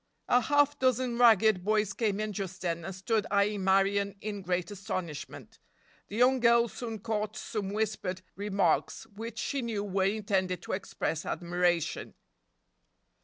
[0.27, 4.71] A half dozen ragged boys came in just then and stood eyeing Marion in great
[4.71, 5.59] astonishment.
[6.07, 11.23] The young girl soon caught some whispered remarks, which she knew were intended to express
[11.23, 12.15] admiration.